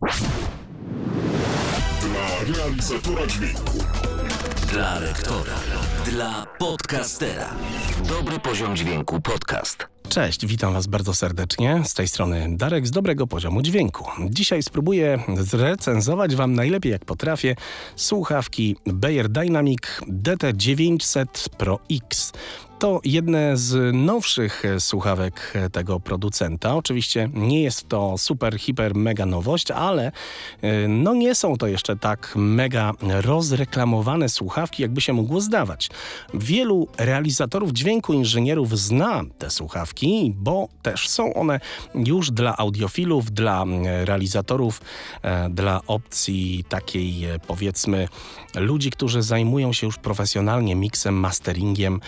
[0.00, 0.10] Dla
[2.56, 3.78] realizatora dźwięku.
[4.72, 5.54] Dla rektora.
[6.04, 7.54] Dla podcastera.
[8.08, 9.86] Dobry poziom dźwięku podcast.
[10.08, 11.82] Cześć, witam Was bardzo serdecznie.
[11.84, 14.04] Z tej strony Darek z dobrego poziomu dźwięku.
[14.30, 17.56] Dzisiaj spróbuję zrecenzować Wam najlepiej jak potrafię
[17.96, 22.32] słuchawki Bayer Dynamic DT900 Pro X.
[22.78, 26.76] To jedne z nowszych słuchawek tego producenta.
[26.76, 30.12] Oczywiście nie jest to super, hiper, mega nowość, ale
[30.64, 35.90] y, no nie są to jeszcze tak mega rozreklamowane słuchawki, jakby się mogło zdawać.
[36.34, 41.60] Wielu realizatorów dźwięku, inżynierów zna te słuchawki, bo też są one
[41.94, 43.64] już dla audiofilów, dla
[44.04, 44.80] realizatorów,
[45.22, 48.08] e, dla opcji takiej powiedzmy
[48.54, 52.00] ludzi, którzy zajmują się już profesjonalnie miksem, masteringiem.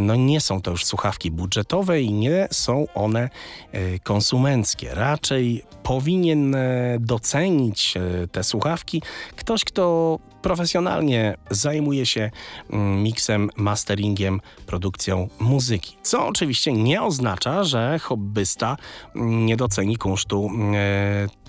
[0.00, 3.30] No nie są to już słuchawki budżetowe i nie są one
[3.72, 4.94] e, konsumenckie.
[4.94, 9.02] Raczej powinien e, docenić e, te słuchawki
[9.36, 12.30] ktoś, kto profesjonalnie zajmuje się
[12.70, 15.96] mm, miksem, masteringiem, produkcją muzyki.
[16.02, 18.76] Co oczywiście nie oznacza, że hobbysta
[19.16, 20.50] mm, nie doceni kunsztu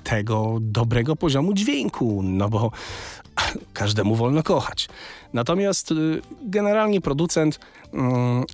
[0.04, 2.72] tego dobrego poziomu dźwięku, no bo
[3.74, 4.90] każdemu wolno kochać.
[5.34, 7.60] Natomiast y, generalnie producent
[7.94, 8.46] mm,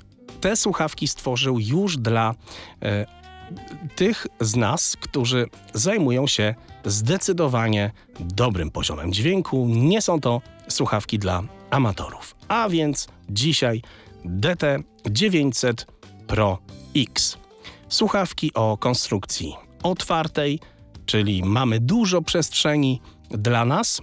[0.41, 2.35] te słuchawki stworzył już dla
[2.81, 3.05] e,
[3.95, 9.67] tych z nas, którzy zajmują się zdecydowanie dobrym poziomem dźwięku.
[9.69, 12.35] Nie są to słuchawki dla amatorów.
[12.47, 13.81] A więc dzisiaj
[14.25, 15.85] DT900
[16.27, 16.57] Pro
[16.95, 17.37] X.
[17.89, 20.59] Słuchawki o konstrukcji otwartej,
[21.05, 24.01] czyli mamy dużo przestrzeni dla nas.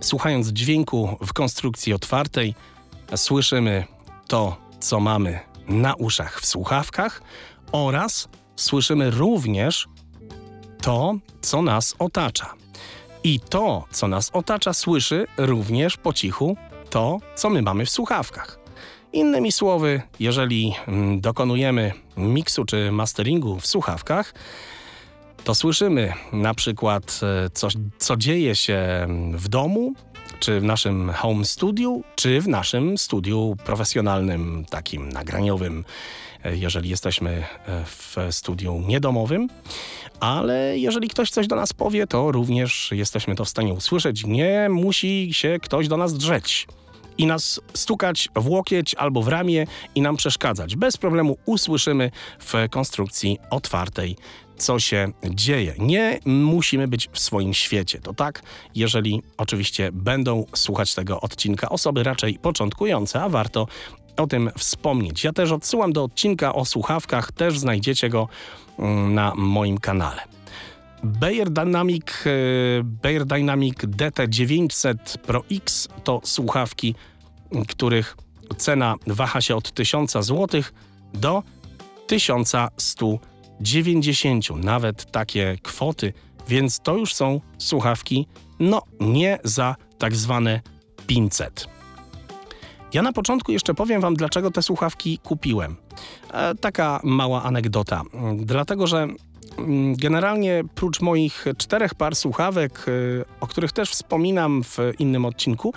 [0.00, 2.54] Słuchając dźwięku w konstrukcji otwartej,
[3.16, 3.84] słyszymy
[4.28, 7.22] to, co mamy na uszach w słuchawkach
[7.72, 9.88] oraz słyszymy również
[10.82, 12.54] to, co nas otacza.
[13.24, 16.56] I to, co nas otacza, słyszy również po cichu
[16.90, 18.58] to, co my mamy w słuchawkach.
[19.12, 24.34] Innymi słowy, jeżeli mm, dokonujemy miksu czy masteringu w słuchawkach,
[25.46, 29.94] to słyszymy na przykład, e, coś, co dzieje się w domu,
[30.40, 35.84] czy w naszym home studiu, czy w naszym studiu profesjonalnym, takim nagraniowym,
[36.44, 39.48] e, jeżeli jesteśmy e, w studiu niedomowym.
[40.20, 44.24] Ale jeżeli ktoś coś do nas powie, to również jesteśmy to w stanie usłyszeć.
[44.24, 46.66] Nie musi się ktoś do nas drzeć
[47.18, 50.76] i nas stukać w łokieć albo w ramię i nam przeszkadzać.
[50.76, 54.16] Bez problemu usłyszymy w konstrukcji otwartej
[54.56, 55.74] co się dzieje.
[55.78, 58.00] Nie musimy być w swoim świecie.
[58.00, 58.42] To tak,
[58.74, 63.66] jeżeli oczywiście będą słuchać tego odcinka osoby raczej początkujące, a warto
[64.16, 65.24] o tym wspomnieć.
[65.24, 68.28] Ja też odsyłam do odcinka o słuchawkach, też znajdziecie go
[68.78, 70.22] mm, na moim kanale.
[71.04, 72.30] Bayer Dynamic, e,
[72.82, 76.94] Bayer Dynamic DT900 Pro X to słuchawki,
[77.68, 78.16] których
[78.56, 80.62] cena waha się od 1000 zł
[81.14, 81.42] do
[82.06, 86.12] 1100 zł 90, nawet takie kwoty,
[86.48, 88.26] więc to już są słuchawki,
[88.58, 90.60] no nie za tak zwane
[91.06, 91.68] 500.
[92.92, 95.76] Ja na początku jeszcze powiem Wam, dlaczego te słuchawki kupiłem.
[96.32, 98.02] E, taka mała anegdota.
[98.36, 99.08] Dlatego, że
[99.58, 105.74] mm, generalnie prócz moich czterech par słuchawek, e, o których też wspominam w innym odcinku,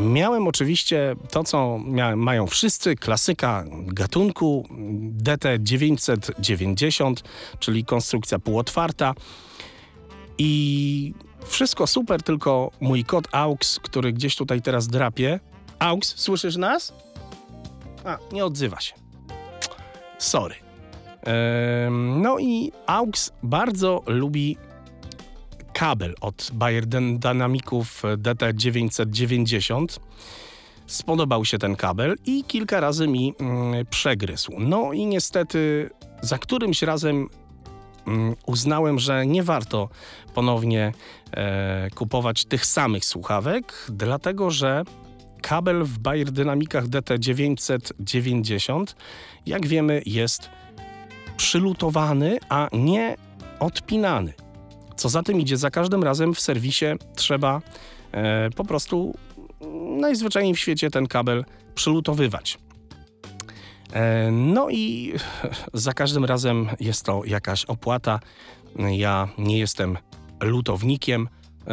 [0.00, 1.78] Miałem oczywiście to, co
[2.16, 4.66] mają wszyscy, klasyka gatunku
[5.22, 7.14] DT990,
[7.58, 9.14] czyli konstrukcja półotwarta.
[10.38, 11.14] I
[11.46, 15.40] wszystko super, tylko mój kot AUX, który gdzieś tutaj teraz drapie.
[15.78, 16.92] AUX, słyszysz nas?
[18.04, 18.94] A, nie odzywa się.
[20.18, 20.54] Sorry.
[22.20, 24.56] no i AUX bardzo lubi
[25.80, 26.86] kabel od Bayer
[27.18, 30.00] Dynamiców DT990.
[30.86, 34.52] Spodobał się ten kabel i kilka razy mi mm, przegryzł.
[34.58, 37.28] No i niestety za którymś razem
[38.06, 39.88] mm, uznałem, że nie warto
[40.34, 40.92] ponownie
[41.32, 44.82] e, kupować tych samych słuchawek, dlatego że
[45.42, 48.84] kabel w Bayer Dynamicach DT990,
[49.46, 50.50] jak wiemy, jest
[51.36, 53.16] przylutowany, a nie
[53.60, 54.32] odpinany.
[55.00, 56.86] Co za tym idzie, za każdym razem w serwisie
[57.16, 57.62] trzeba
[58.12, 59.14] e, po prostu
[60.00, 61.44] najzwyczajniej w świecie ten kabel
[61.74, 62.58] przylutowywać.
[63.92, 65.12] E, no i
[65.72, 68.20] za każdym razem jest to jakaś opłata.
[68.76, 69.98] Ja nie jestem
[70.40, 71.28] lutownikiem,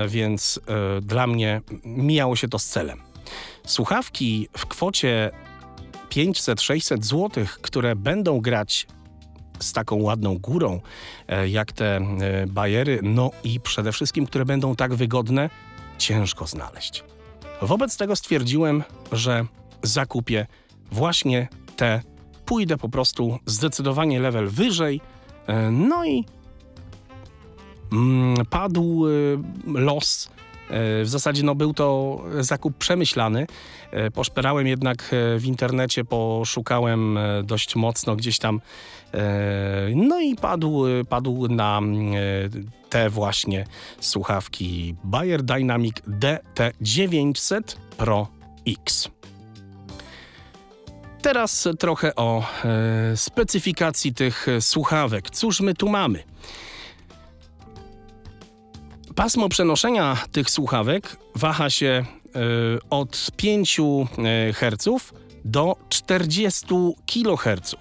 [0.08, 3.02] więc e, dla mnie mijało się to z celem.
[3.66, 5.32] Słuchawki w kwocie
[6.10, 8.88] 500-600 zł, które będą grać
[9.60, 10.82] z taką ładną górą,
[11.28, 12.02] e, jak te e,
[12.48, 15.50] bajery, no i przede wszystkim, które będą tak wygodne,
[15.98, 17.04] ciężko znaleźć.
[17.62, 19.46] Wobec tego stwierdziłem, że
[19.84, 20.48] zakupię
[20.92, 22.02] właśnie te.
[22.46, 25.02] Pójdę po prostu zdecydowanie level wyżej.
[25.48, 26.26] e, No i
[27.92, 29.06] mm, padł
[29.74, 30.30] los.
[30.70, 33.48] E, W zasadzie no, był to zakup przemyślany.
[33.92, 38.62] E, Poszperałem jednak e, w internecie, poszukałem dość mocno gdzieś tam.
[39.96, 42.14] No i padł, padł na mm,
[42.90, 43.66] te właśnie
[44.00, 47.62] słuchawki Bayer Dynamic DT900
[47.98, 48.28] Pro
[48.68, 49.10] X.
[51.22, 52.44] Teraz trochę o
[53.16, 55.30] specyfikacji tych słuchawek.
[55.30, 56.24] Cóż my tu mamy?
[59.18, 62.40] Pasmo przenoszenia tych słuchawek waha się e,
[62.90, 64.90] od 5 e, Hz
[65.46, 66.66] do 40
[67.06, 67.76] kHz.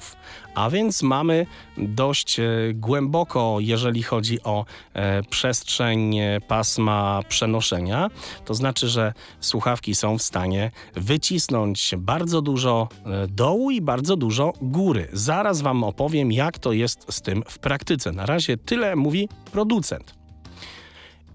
[0.55, 1.47] A więc mamy
[1.79, 2.45] dość e,
[2.75, 8.11] głęboko, jeżeli chodzi o e, przestrzeń e, pasma przenoszenia.
[8.45, 14.53] To znaczy, że słuchawki są w stanie wycisnąć bardzo dużo e, dołu i bardzo dużo
[14.63, 15.09] góry.
[15.13, 18.13] Zaraz Wam opowiem, jak to jest z tym w praktyce.
[18.13, 20.26] Na razie tyle mówi producent.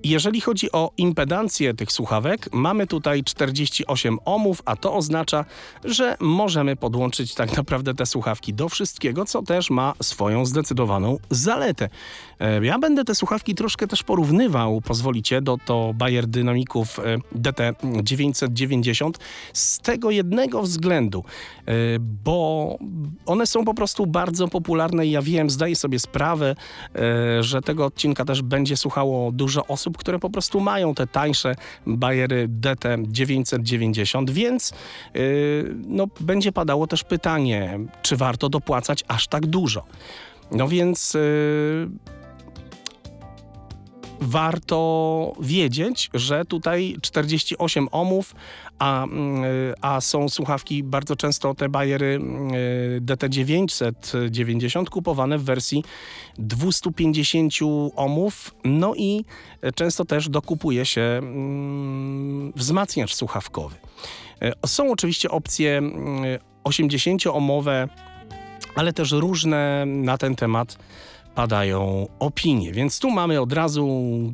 [0.03, 5.45] Jeżeli chodzi o impedancję tych słuchawek, mamy tutaj 48 ohmów, a to oznacza,
[5.83, 11.89] że możemy podłączyć tak naprawdę te słuchawki do wszystkiego, co też ma swoją zdecydowaną zaletę.
[12.39, 19.11] E, Ja będę te słuchawki troszkę też porównywał, pozwolicie, do to Bayer Dynamików e, DT990
[19.53, 21.23] z tego jednego względu,
[21.65, 22.77] e, bo
[23.25, 26.55] one są po prostu bardzo popularne i ja wiem, zdaję sobie sprawę,
[27.39, 31.55] że tego odcinka też będzie słuchało dużo osób, które po prostu mają te tańsze
[31.87, 34.75] Bayery DT990, więc e,
[35.87, 39.83] no, będzie padało też pytanie, czy warto dopłacać aż tak dużo.
[40.51, 41.19] No więc e,
[44.21, 48.35] warto wiedzieć, że tutaj 48 ohmów,
[48.79, 49.43] a, mm,
[49.81, 52.51] a są słuchawki bardzo często te Bayery mm,
[53.05, 55.83] DT990 kupowane w wersji
[56.37, 57.53] 250
[57.95, 59.25] ohmów, no i
[59.75, 63.75] często też dokupuje się mm, wzmacniacz słuchawkowy.
[64.41, 67.87] E, Są oczywiście opcje mm, 80-omowe,
[68.75, 70.77] ale też różne na ten temat
[71.35, 72.71] padają opinie.
[72.71, 73.87] Więc tu mamy od razu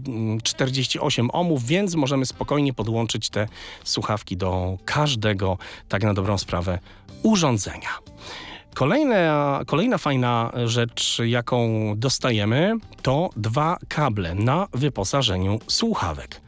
[0.08, 3.48] mm, 48 ohmów, więc możemy spokojnie podłączyć te
[3.84, 5.58] słuchawki do każdego,
[5.90, 6.80] tak na dobrą sprawę,
[7.24, 7.90] urządzenia.
[8.74, 16.42] Kolejna, kolejna fajna rzecz, jaką dostajemy, to dwa kable na wyposażeniu słuchawek.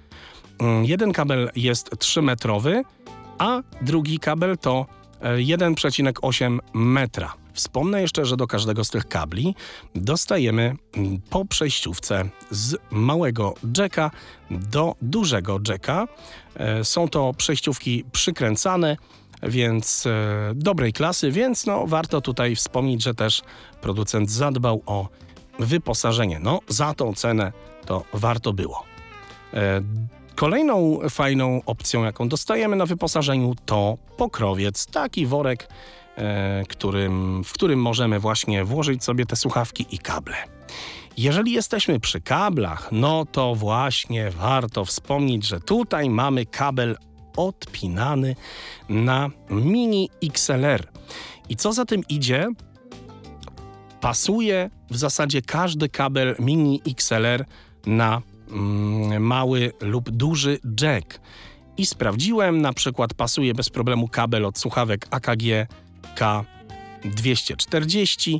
[0.60, 2.84] Mm, Jeden kabel jest 3-metrowy,
[3.38, 4.86] a drugi kabel to
[5.22, 7.34] e, 1,8 metra.
[7.59, 9.56] Wspomnę jeszcze, że do każdego z tych kabli
[9.95, 14.11] dostajemy mm, po przejściówce z małego jacka
[14.51, 16.07] do dużego jacka.
[16.56, 18.97] E, Są to przejściówki przykręcane,
[19.44, 20.11] więc e,
[20.56, 23.41] dobrej klasy, więc no, warto tutaj wspomnieć, że też
[23.81, 25.07] producent zadbał o
[25.59, 26.39] wyposażenie.
[26.39, 27.51] No, za tą cenę
[27.85, 28.83] to warto było.
[29.53, 29.81] E,
[30.35, 34.85] Kolejną fajną opcją, jaką dostajemy na wyposażeniu, to pokrowiec.
[34.85, 35.67] Taki worek,
[36.69, 40.36] którym, w którym możemy właśnie włożyć sobie te słuchawki i kable.
[41.18, 46.98] Jeżeli jesteśmy przy kablach, no to właśnie warto wspomnieć, że tutaj mamy kabel
[47.38, 48.36] odpinany
[48.89, 50.88] na mini XLR.
[51.50, 52.48] I co za tym idzie,
[54.01, 57.46] pasuje w zasadzie każdy kabel mini XLR
[57.86, 61.20] na mm, mały lub duży jack.
[61.77, 65.43] I sprawdziłem, na przykład pasuje bez problemu kabel od słuchawek AKG
[66.15, 68.39] K240,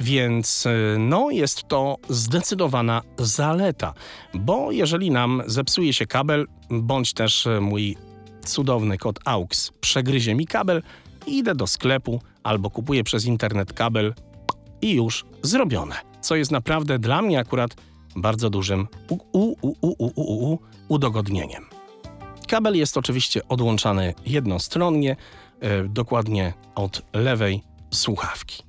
[0.00, 3.94] więc y, no jest to zdecydowana zaleta,
[4.34, 7.96] bo jeżeli nam zepsuje się kabel, bądź też y, mój
[8.44, 10.82] cudowny kod AUX przegryzie mi kabel,
[11.26, 14.14] idę do sklepu albo kupuję przez internet kabel
[14.82, 15.94] i już zrobione.
[16.20, 17.76] Co jest naprawdę dla mnie akurat
[18.16, 21.64] bardzo dużym u, u, u, u, u, u, udogodnieniem.
[22.48, 25.16] Kabel jest oczywiście odłączany jednostronnie,
[25.88, 28.62] dokładnie od lewej słuchawki.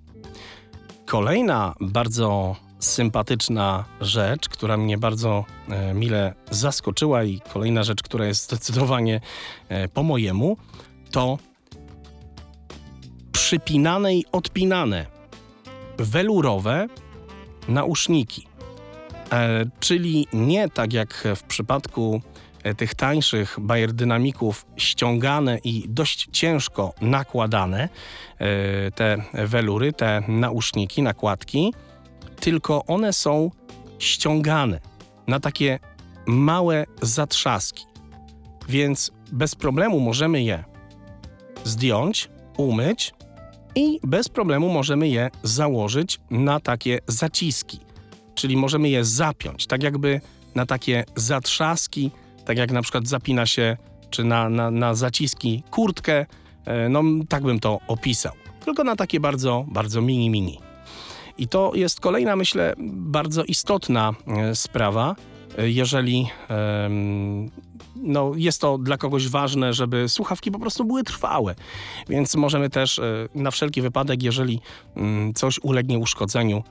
[1.05, 8.43] Kolejna bardzo sympatyczna rzecz, która mnie bardzo e, mile zaskoczyła i kolejna rzecz, która jest
[8.43, 9.21] zdecydowanie
[9.69, 10.57] e, po mojemu,
[11.11, 11.37] to
[13.31, 15.05] przypinane i odpinane
[15.97, 16.87] welurowe
[17.67, 18.47] nauszniki.
[19.31, 26.27] E, czyli nie tak jak w przypadku e, tych tańszych Bayer Dynamików ściągane i dość
[26.31, 27.89] ciężko nakładane,
[28.39, 31.73] e, te welury, te nauszniki, nakładki,
[32.39, 33.51] tylko one są
[33.99, 34.79] ściągane
[35.27, 35.79] na takie
[36.25, 37.85] małe zatrzaski.
[38.69, 40.63] Więc bez problemu możemy je
[41.63, 43.13] zdjąć, umyć
[43.75, 47.79] i bez problemu możemy je założyć na takie zaciski.
[48.35, 50.21] Czyli możemy je zapiąć, tak jakby
[50.55, 52.11] na takie zatrzaski,
[52.45, 53.77] tak jak na przykład zapina się
[54.09, 56.25] czy na, na, na zaciski kurtkę,
[56.65, 58.33] e, no tak bym to opisał.
[58.65, 60.59] Tylko na takie bardzo, bardzo mini, mini.
[61.37, 65.15] I to jest kolejna, myślę, bardzo istotna e, sprawa,
[65.57, 66.29] e, jeżeli
[67.95, 71.55] no, jest to dla kogoś ważne, żeby słuchawki po prostu były trwałe.
[72.09, 73.01] Więc możemy też
[73.35, 74.61] na wszelki wypadek, jeżeli
[74.95, 76.63] mm, coś ulegnie uszkodzeniu,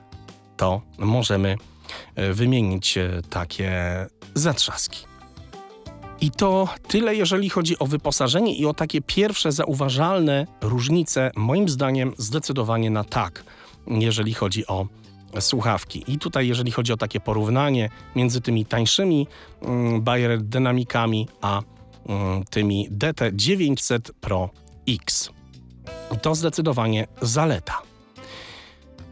[0.57, 1.57] to możemy
[2.15, 2.97] wymienić
[3.29, 3.71] takie
[4.33, 5.14] zatrzaski.
[6.21, 12.13] I to tyle, jeżeli chodzi o wyposażenie i o takie pierwsze zauważalne różnice, moim zdaniem
[12.17, 13.43] zdecydowanie na tak,
[13.87, 14.87] jeżeli chodzi o
[15.39, 16.03] słuchawki.
[16.07, 19.27] I tutaj, jeżeli chodzi o takie porównanie między tymi tańszymi
[19.61, 21.61] mm, Bayer Dynamikami, a
[22.07, 24.49] mm, tymi DT900 Pro
[24.87, 25.29] X.
[26.21, 27.81] To zdecydowanie zaleta.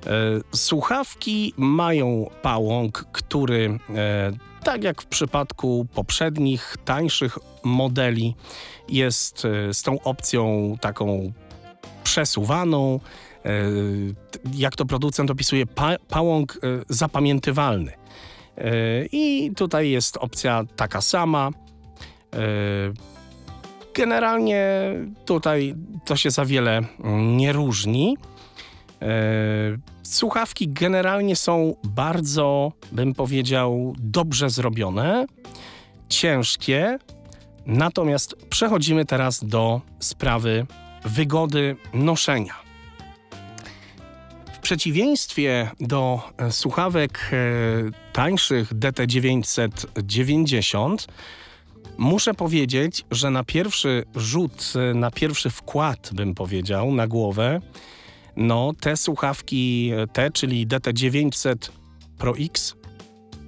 [0.06, 0.10] E,
[0.52, 8.36] Słuchawki mają pałąk, który, e, tak jak w przypadku poprzednich, tańszych modeli,
[8.90, 11.34] jest e, z tą opcją taką
[12.04, 13.00] przesuwaną.
[13.46, 13.50] e,
[14.54, 17.92] Jak to producent opisuje, pa, pałąk e, zapamiętywalny.
[19.12, 21.50] I tutaj jest opcja taka sama.
[23.96, 24.68] Generalnie
[25.26, 28.18] tutaj to się za wiele mm, nie różni.
[30.04, 35.26] Słuchawki generalnie są bardzo, bym powiedział, dobrze zrobione,
[36.10, 36.98] ciężkie.
[37.66, 40.66] Natomiast przechodzimy teraz do sprawy
[41.06, 42.54] wygody noszenia.
[44.54, 47.36] W przeciwieństwie do e, słuchawek e,
[48.14, 50.96] tańszych DT990,
[51.98, 57.62] muszę powiedzieć, że na pierwszy rzut, e, na pierwszy wkład, bym powiedział, na głowę,
[58.36, 61.70] no te słuchawki, te, czyli DT900
[62.18, 62.76] Pro X,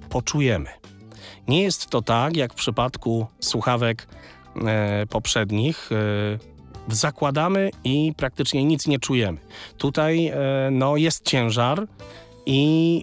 [0.08, 0.70] poczujemy.
[1.48, 4.06] Nie jest to tak, jak w przypadku słuchawek
[4.66, 5.90] e, poprzednich.
[5.92, 6.56] E,
[6.88, 9.38] zakładamy i praktycznie nic nie czujemy.
[9.78, 10.34] Tutaj e,
[10.70, 11.86] no, jest ciężar
[12.46, 13.02] i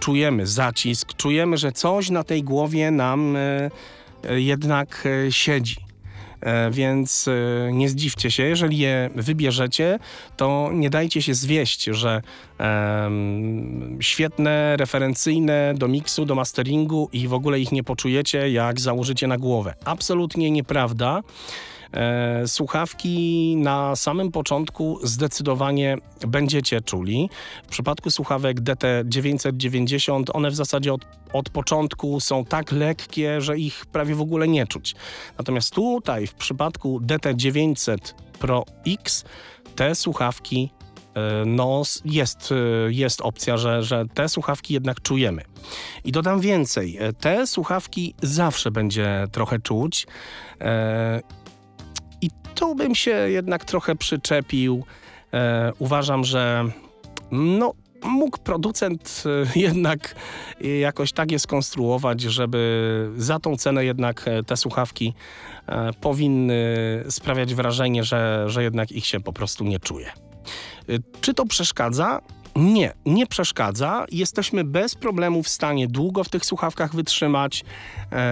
[0.00, 3.70] czujemy zacisk, czujemy, że coś na tej głowie nam e,
[4.24, 5.89] e, jednak e, siedzi.
[6.40, 9.98] E, Więc e, nie zdziwcie się, jeżeli je wybierzecie,
[10.36, 12.22] to nie dajcie się zwieść, że
[14.00, 19.38] świetne, referencyjne do miksu, do masteringu i w ogóle ich nie poczujecie, jak założycie na
[19.38, 19.74] głowę.
[19.84, 21.22] Absolutnie nieprawda.
[21.92, 25.96] E, słuchawki na samym początku zdecydowanie
[26.28, 27.30] będziecie czuli.
[27.66, 33.86] W przypadku słuchawek DT990 one w zasadzie od, od początku są tak lekkie, że ich
[33.86, 34.94] prawie w ogóle nie czuć.
[35.38, 39.24] Natomiast tutaj w przypadku DT900 Pro X
[39.76, 40.70] te słuchawki
[41.14, 45.42] e, no, jest, e, jest opcja, że, że te słuchawki jednak czujemy.
[46.04, 50.06] I dodam więcej, e, te słuchawki zawsze będzie trochę czuć.
[52.54, 54.84] Tu bym się jednak trochę przyczepił.
[55.32, 56.64] E, uważam, że
[57.30, 60.14] no, mógł producent e, jednak
[60.64, 65.14] e, jakoś tak je skonstruować, żeby za tą cenę jednak e, te słuchawki
[66.00, 66.64] powinny
[67.10, 70.12] sprawiać wrażenie, że, że jednak ich się po prostu nie czuje.
[71.20, 72.20] Czy to przeszkadza?
[72.56, 74.06] Nie, nie przeszkadza.
[74.12, 77.64] Jesteśmy bez problemu w stanie długo w tych słuchawkach wytrzymać,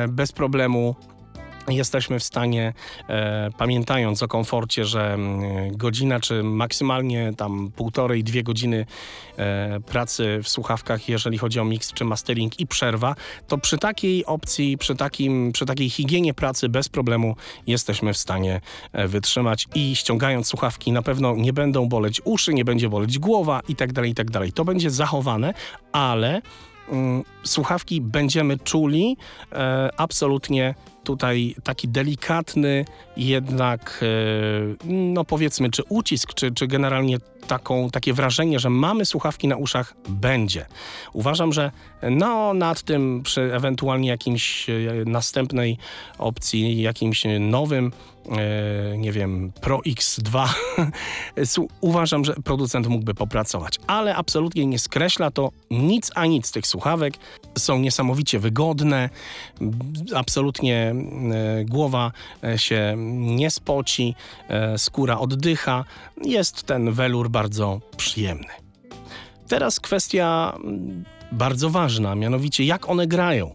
[0.09, 0.97] bez problemu.
[1.69, 2.73] Jesteśmy w stanie,
[3.09, 8.87] e, pamiętając o komforcie, że mm, godzina czy maksymalnie tam półtorej, dwie godziny
[9.37, 13.15] e, pracy w słuchawkach, jeżeli chodzi o mix czy mastering i przerwa,
[13.47, 18.61] to przy takiej opcji, przy, takim, przy takiej higienie pracy bez problemu jesteśmy w stanie
[18.93, 23.61] e, wytrzymać i ściągając słuchawki na pewno nie będą boleć uszy, nie będzie boleć głowa
[23.69, 24.53] i tak dalej, i tak dalej.
[24.53, 25.55] To będzie zachowane,
[25.93, 26.43] ale
[26.89, 29.17] mm, słuchawki będziemy czuli
[29.53, 30.75] e, absolutnie
[31.05, 32.85] tutaj taki delikatny
[33.17, 39.49] jednak, e, no powiedzmy, czy ucisk, czy, czy generalnie taką, takie wrażenie, że mamy słuchawki
[39.49, 40.67] na uszach, będzie.
[41.13, 41.71] Uważam, że
[42.11, 44.75] no nad tym przy ewentualnie jakimś e,
[45.07, 45.79] następnej
[46.19, 47.93] opcji, jakimś nowym,
[48.31, 50.49] e, nie wiem, Pro X2,
[51.45, 53.75] su- uważam, że producent mógłby popracować.
[53.87, 57.15] Ale absolutnie nie skreśla to nic a nic tych słuchawek.
[57.59, 59.11] Są niesamowicie wygodne,
[60.15, 62.13] absolutnie e, głowa
[62.45, 64.15] e, się nie spoci,
[64.49, 65.85] e, skóra oddycha.
[66.25, 68.53] Jest ten welur bardzo przyjemny.
[69.49, 73.55] Teraz kwestia mm, bardzo ważna, mianowicie jak one grają.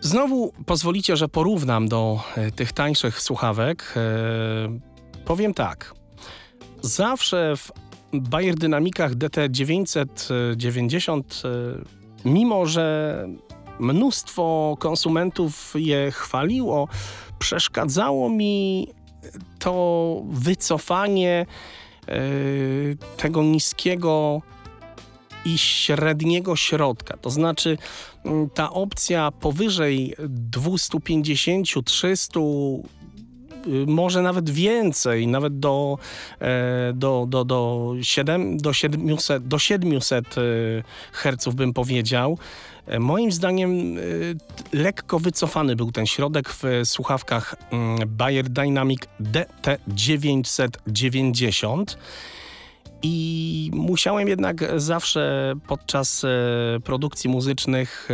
[0.00, 2.20] Znowu pozwolicie, że porównam do
[2.56, 3.94] tych tańszych słuchawek.
[5.24, 5.94] Powiem tak.
[6.80, 7.72] Zawsze w
[8.20, 11.48] Bayer Dynamikach DT990, e,
[12.24, 13.26] mimo że
[13.78, 16.88] mnóstwo konsumentów je chwaliło,
[17.38, 18.88] przeszkadzało mi
[19.58, 21.46] to wycofanie
[22.08, 22.16] e,
[23.16, 24.42] tego niskiego
[25.46, 27.16] i średniego środka.
[27.16, 27.78] To znaczy
[28.54, 32.42] ta opcja powyżej 250, 300 y,
[33.86, 35.98] może nawet więcej, nawet do,
[36.40, 40.82] e, do, do, do, 7, do 700, do 700 y,
[41.12, 42.38] Hz bym powiedział.
[42.86, 44.36] E, Moim zdaniem y,
[44.72, 51.96] lekko wycofany był ten środek w słuchawkach mm, Bayer Dynamic DT990
[53.02, 56.28] i musiałem jednak zawsze podczas e,
[56.84, 58.08] produkcji muzycznych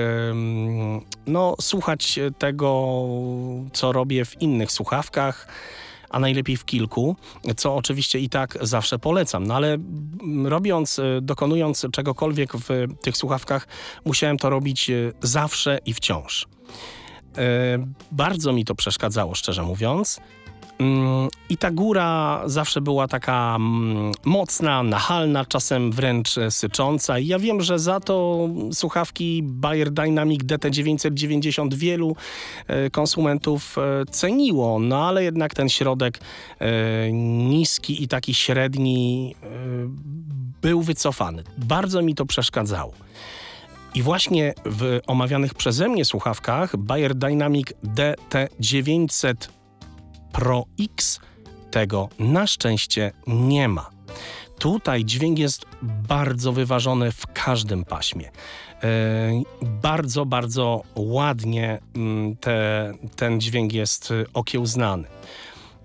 [1.27, 3.05] no, słuchać tego,
[3.73, 5.49] co robię w innych słuchawkach,
[6.11, 7.17] a najlepiej w kilku,
[7.57, 9.47] co oczywiście i tak zawsze polecam.
[9.47, 13.69] No ale mm, robiąc, e, dokonując czegokolwiek w tych słuchawkach,
[14.05, 16.47] musiałem to robić e, zawsze i wciąż.
[18.11, 20.21] Bardzo mi to przeszkadzało, szczerze mówiąc.
[20.79, 27.19] Mm, I ta góra zawsze była taka mm, mocna, nachalna, czasem wręcz sycząca.
[27.19, 32.17] I ja wiem, że za to słuchawki Bayer Dynamic DT990 wielu
[32.67, 36.21] e, konsumentów e, ceniło, no ale jednak ten środek
[36.59, 39.35] e, niski i taki średni
[40.63, 41.43] był wycofany.
[41.59, 42.93] Bardzo mi to przeszkadzało.
[43.95, 49.35] I właśnie w omawianych przeze mnie słuchawkach Bayer Dynamic DT900
[50.33, 51.21] Pro X
[51.71, 53.91] tego na szczęście nie ma.
[54.59, 58.31] Tutaj dźwięk jest bardzo wyważony w każdym paśmie.
[58.83, 65.09] E, bardzo, bardzo ładnie mm, te, ten dźwięk jest y, okiełznany.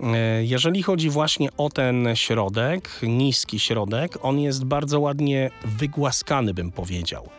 [0.04, 6.72] E, Jeżeli chodzi właśnie o ten środek, niski środek, on jest bardzo ładnie wygłaskany, bym
[6.72, 7.30] powiedział.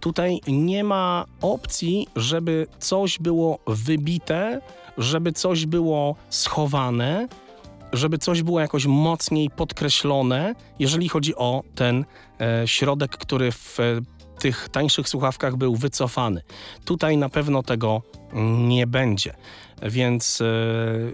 [0.00, 4.60] Tutaj nie ma opcji, żeby coś było wybite,
[4.98, 7.28] żeby coś było schowane,
[7.92, 12.04] żeby coś było jakoś mocniej podkreślone, jeżeli chodzi o ten
[12.40, 13.82] e, środek, który w e,
[14.38, 16.42] tych tańszych słuchawkach był wycofany.
[16.84, 18.02] Tutaj na pewno tego
[18.58, 19.34] nie będzie.
[19.82, 20.44] Więc e,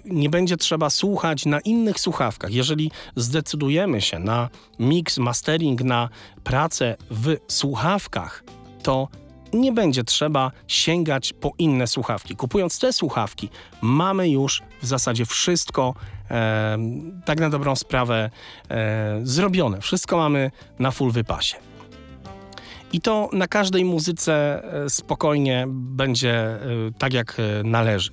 [0.05, 2.53] nie będzie trzeba słuchać na innych słuchawkach.
[2.53, 6.09] Jeżeli zdecydujemy się na mix, mastering, na
[6.45, 8.45] pracę w słuchawkach,
[8.83, 9.09] to
[9.53, 12.37] nie będzie trzeba sięgać po inne słuchawki.
[12.37, 13.49] Kupując te słuchawki,
[13.83, 15.95] mamy już w zasadzie wszystko
[16.31, 16.79] e,
[17.25, 18.31] tak na dobrą sprawę
[18.71, 19.81] e, zrobione.
[19.81, 21.57] Wszystko mamy na full wypasie.
[22.93, 26.59] I to na każdej muzyce e, spokojnie będzie e,
[26.99, 28.11] tak, jak e, należy.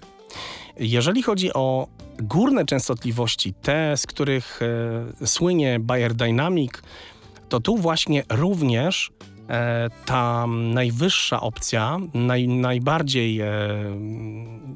[0.77, 1.87] Jeżeli chodzi o
[2.19, 4.59] górne częstotliwości, te, z których
[5.25, 6.71] słynie Bayer Dynamic,
[7.49, 9.11] to tu właśnie również
[10.05, 13.49] ta najwyższa opcja, naj, najbardziej e,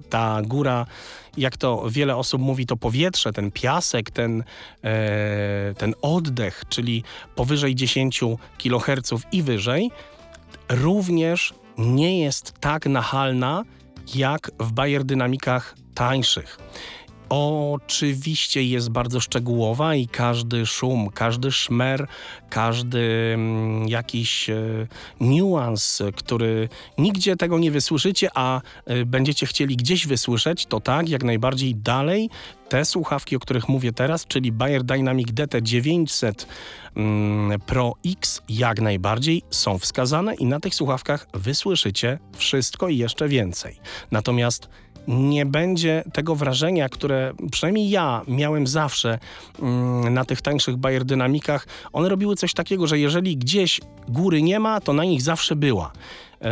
[0.09, 0.85] ta góra,
[1.37, 4.43] jak to wiele osób mówi, to powietrze, ten piasek, ten,
[4.83, 7.03] e, ten oddech, czyli
[7.35, 8.21] powyżej 10
[8.57, 9.91] kHz i wyżej,
[10.69, 13.63] również nie jest tak nachalna
[14.15, 16.57] jak w Bayer Dynamikach tańszych.
[17.29, 22.07] Oczywiście jest bardzo szczegółowa i każdy szum, każdy szmer,
[22.49, 24.55] każdy mm, jakiś e,
[25.19, 31.23] niuans, który nigdzie tego nie wysłyszycie, a e, będziecie chcieli gdzieś wysłyszeć, to tak, jak
[31.23, 32.29] najbardziej dalej
[32.69, 36.45] te słuchawki, o których mówię teraz, czyli Bayer Dynamic DT900
[36.95, 43.27] mm, Pro X, jak najbardziej są wskazane i na tych słuchawkach wysłyszycie wszystko i jeszcze
[43.27, 43.79] więcej.
[44.11, 44.69] Natomiast
[45.07, 49.19] nie będzie tego wrażenia, które przynajmniej ja miałem zawsze
[49.61, 51.67] mm, na tych tańszych Bayer Dynamikach.
[51.93, 55.91] One robiły coś takiego, że jeżeli gdzieś góry nie ma, to na nich zawsze była.
[56.41, 56.49] E,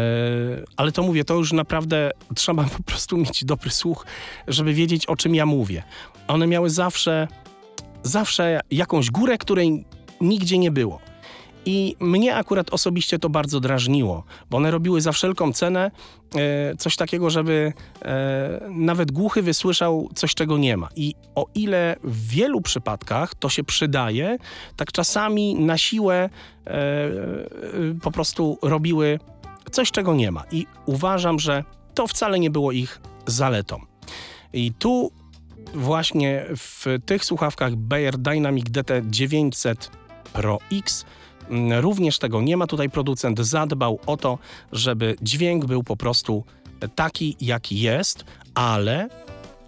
[0.78, 4.06] ale to mówię, to już naprawdę trzeba po prostu mieć dobry słuch,
[4.48, 5.84] żeby wiedzieć, o czym ja mówię.
[6.28, 7.28] One miały zawsze,
[8.04, 9.86] zawsze jakąś górę, której
[10.22, 11.11] nigdzie nie było.
[11.66, 15.92] I mnie akurat osobiście to bardzo drażniło, bo one robiły za wszelką cenę
[16.36, 20.90] e, coś takiego, żeby e, nawet głuchy wysłyszał coś, czego nie ma.
[20.96, 24.38] I o ile w wielu przypadkach to się przydaje,
[24.76, 27.10] tak czasami na siłę e, e,
[28.02, 29.20] po prostu robiły
[29.72, 30.44] coś, czego nie ma.
[30.52, 33.82] I uważam, że to wcale nie było ich zaletą.
[34.54, 35.12] I tu
[35.74, 39.76] właśnie w tych słuchawkach Bayer Dynamic DT900
[40.34, 41.06] Pro X
[41.80, 42.68] również tego nie ma.
[42.68, 44.38] Tutaj producent zadbał o to,
[44.72, 46.44] żeby dźwięk był po prostu
[46.96, 48.26] taki, jaki jest,
[48.56, 49.10] ale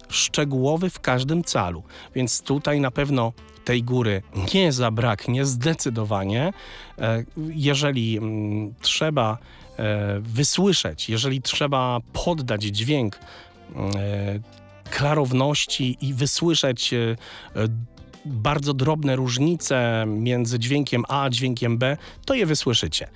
[0.08, 1.82] szczegółowy w każdym calu.
[2.14, 3.32] Więc tutaj na pewno
[3.64, 4.22] tej góry
[4.54, 6.52] nie zabraknie zdecydowanie.
[6.98, 9.38] E, Jeżeli mm, trzeba
[9.78, 13.20] e, wysłyszeć, jeżeli trzeba poddać dźwięk e,
[14.90, 16.94] klarowności i wysłyszeć
[18.24, 23.08] bardzo drobne różnice między dźwiękiem A a dźwiękiem B, to je wysłyszycie.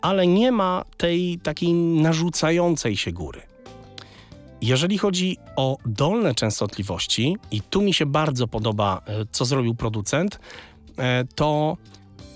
[0.00, 3.42] Ale nie ma tej takiej narzucającej się góry.
[4.62, 10.40] Jeżeli chodzi o dolne częstotliwości, i tu mi się bardzo podoba, e, co zrobił producent,
[10.98, 11.76] e, to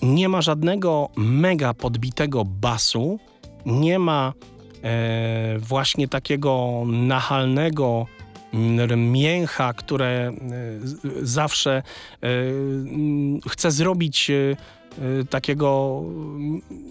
[0.03, 3.19] nie ma żadnego mega podbitego basu,
[3.67, 4.33] nie ma
[4.83, 8.07] e, właśnie takiego nachalnego
[8.97, 10.33] mięcha, które e,
[11.23, 14.57] zawsze e, mm, chce zrobić e,
[15.31, 16.03] takiego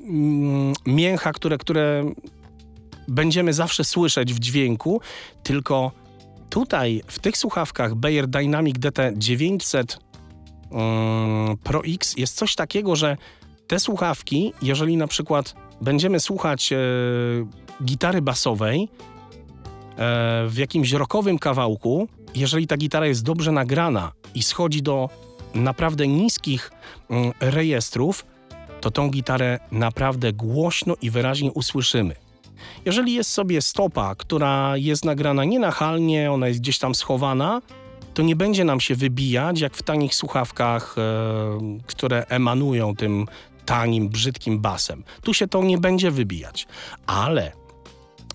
[0.09, 2.13] mm, mięcha, które, które
[3.07, 5.01] będziemy zawsze słyszeć w dźwięku,
[5.43, 5.91] tylko
[6.49, 9.97] tutaj w tych słuchawkach Bayer Dynamic DT900
[10.71, 13.17] mm, Pro X jest coś takiego, że
[13.67, 16.73] te słuchawki, jeżeli na przykład będziemy słuchać
[17.83, 18.89] gitary basowej
[20.47, 25.09] w jakimś rockowym kawałku, jeżeli ta gitara jest dobrze nagrana i schodzi do
[25.53, 26.71] naprawdę niskich
[27.09, 28.25] mm, rejestrów,
[28.81, 32.15] to tą gitarę naprawdę głośno i wyraźnie usłyszymy.
[32.85, 37.61] Jeżeli jest sobie stopa, która jest nagrana nienachalnie, ona jest gdzieś tam schowana,
[38.13, 41.01] to nie będzie nam się wybijać jak w tanich słuchawkach, e,
[41.85, 43.25] które emanują tym
[43.65, 45.03] tanim, brzydkim basem.
[45.23, 46.67] Tu się to nie będzie wybijać.
[47.07, 47.51] Ale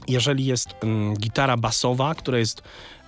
[0.08, 2.62] jeżeli jest mm, gitara basowa, która jest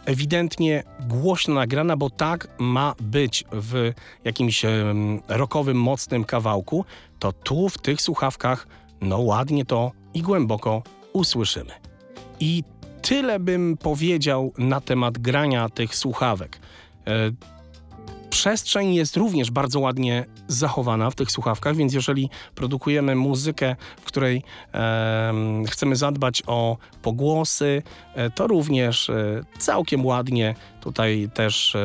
[0.05, 3.93] ewidentnie głośno nagrana, bo tak ma być w
[4.25, 6.85] jakimś em, rockowym, mocnym kawałku,
[7.19, 8.67] to tu w tych słuchawkach
[9.01, 10.83] no ładnie to i głęboko
[11.13, 11.73] usłyszymy.
[12.41, 12.65] I
[13.03, 16.59] tyle bym powiedział na temat grania tych słuchawek.
[18.29, 24.05] E, Przestrzeń jest również bardzo ładnie zachowana w tych słuchawkach, więc jeżeli produkujemy muzykę, w
[24.05, 27.83] której em, chcemy zadbać o pogłosy,
[28.15, 31.77] e, to również e, całkiem ładnie tutaj też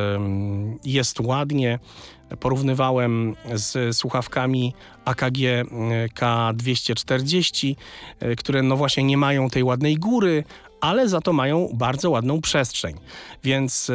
[0.84, 1.78] jest ładnie.
[2.40, 5.64] Porównywałem z słuchawkami AKG e,
[6.08, 7.74] K240,
[8.20, 10.44] e, które no właśnie nie mają tej ładnej góry,
[10.80, 12.94] ale za to mają bardzo ładną przestrzeń.
[13.42, 13.94] Więc e,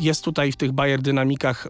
[0.00, 1.68] jest tutaj w tych Bayer Dynamikach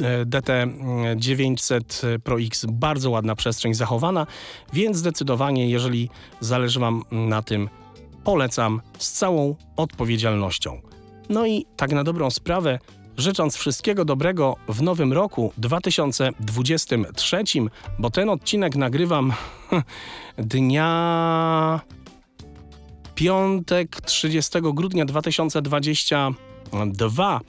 [0.00, 4.26] e, DT900 Pro X bardzo ładna przestrzeń zachowana,
[4.72, 6.10] więc zdecydowanie, jeżeli
[6.40, 7.68] zależy Wam na tym,
[8.24, 10.80] polecam z całą odpowiedzialnością.
[11.28, 12.78] No i tak na dobrą sprawę,
[13.16, 17.44] życząc wszystkiego dobrego w nowym roku 2023,
[17.98, 19.32] bo ten odcinek nagrywam
[20.38, 21.80] dnia
[23.14, 25.04] piątek 30 grudnia
[26.74, 27.40] 2022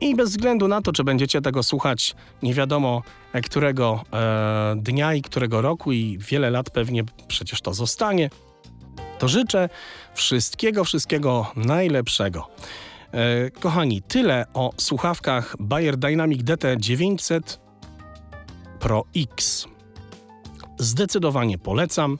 [0.00, 5.14] i bez względu na to, czy będziecie tego słuchać nie wiadomo e, którego e, dnia
[5.14, 8.30] i którego roku i wiele lat pewnie przecież to zostanie,
[9.18, 9.68] to życzę
[10.14, 12.48] wszystkiego, wszystkiego najlepszego.
[13.12, 17.58] E, kochani, tyle o słuchawkach Bayer Dynamic DT900
[18.80, 19.66] Pro X.
[20.78, 22.18] Zdecydowanie polecam,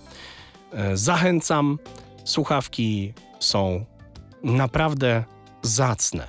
[0.72, 1.78] e, zachęcam.
[2.24, 3.84] Słuchawki są
[4.42, 5.24] naprawdę
[5.62, 6.28] zacne.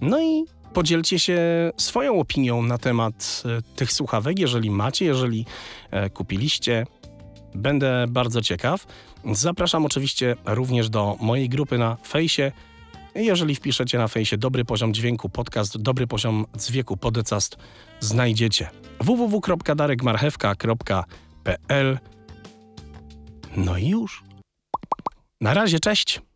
[0.00, 1.38] No i podzielcie się
[1.76, 5.46] swoją opinią na temat e, tych słuchawek, jeżeli macie, jeżeli
[5.90, 6.86] e, kupiliście.
[7.54, 8.86] Będę bardzo ciekaw.
[9.32, 12.52] Zapraszam oczywiście również do mojej grupy na fejsie.
[13.14, 17.56] Jeżeli wpiszecie na fejsie Dobry Poziom Dźwięku Podcast, Dobry Poziom Dźwięku Podcast,
[18.00, 18.70] znajdziecie
[19.00, 21.98] www.darekmarchewka.pl
[23.56, 24.24] No i już.
[25.40, 26.29] Na razie, cześć!